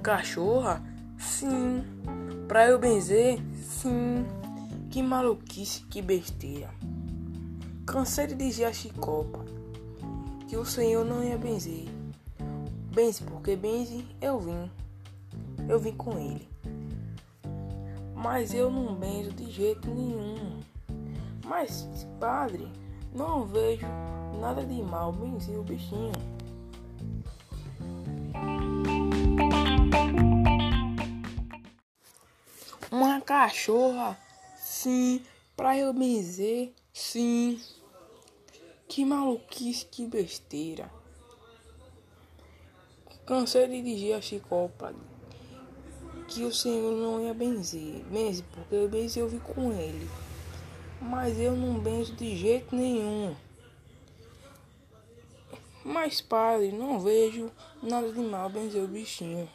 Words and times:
cachorra? 0.00 0.82
Sim. 1.18 1.84
Pra 2.48 2.66
eu 2.66 2.78
benzer? 2.78 3.38
Sim. 3.62 4.26
Que 4.90 5.02
maluquice, 5.02 5.82
que 5.82 6.02
besteira. 6.02 6.70
Cansei 7.86 8.26
de 8.26 8.34
dizer 8.34 8.64
a 8.64 8.72
Chicopa 8.72 9.44
que 10.48 10.56
o 10.56 10.64
Senhor 10.64 11.04
não 11.04 11.22
ia 11.22 11.38
benzer. 11.38 11.88
Benze 12.92 13.22
porque 13.22 13.54
benze 13.54 14.04
eu 14.20 14.40
vim. 14.40 14.70
Eu 15.68 15.78
vim 15.78 15.92
com 15.92 16.18
ele. 16.18 16.48
Mas 18.14 18.52
eu 18.52 18.70
não 18.70 18.94
benzo 18.96 19.30
de 19.30 19.50
jeito 19.50 19.88
nenhum. 19.88 20.58
Mas, 21.46 21.88
padre, 22.18 22.66
não 23.14 23.46
vejo 23.46 23.86
nada 24.40 24.64
de 24.64 24.82
mal 24.82 25.12
benzer 25.12 25.56
o 25.56 25.62
bichinho. 25.62 26.12
Uma 32.90 33.20
cachorra? 33.20 34.18
Sim. 34.56 35.22
Pra 35.56 35.76
eu 35.76 35.92
benzer? 35.92 36.72
Sim. 36.92 37.60
Que 38.88 39.04
maluquice, 39.04 39.86
que 39.86 40.06
besteira. 40.06 40.90
Cansei 43.24 43.68
de 43.68 43.80
dizer 43.82 44.14
a 44.14 44.20
Chicopa 44.20 44.92
que 46.26 46.44
o 46.44 46.52
Senhor 46.52 46.96
não 46.96 47.20
ia 47.20 47.32
benzer. 47.32 48.04
Benze, 48.10 48.42
porque 48.42 48.74
eu 48.74 48.88
benzi 48.88 49.20
eu 49.20 49.28
vi 49.28 49.38
com 49.38 49.72
ele. 49.72 50.08
Mas 51.00 51.38
eu 51.38 51.56
não 51.56 51.78
benzo 51.78 52.14
de 52.14 52.36
jeito 52.36 52.74
nenhum. 52.74 53.34
Mas, 55.84 56.20
padre, 56.20 56.72
não 56.72 57.00
vejo 57.00 57.50
nada 57.82 58.12
de 58.12 58.20
mal 58.20 58.50
benzer 58.50 58.82
o 58.82 58.88
bichinho. 58.88 59.48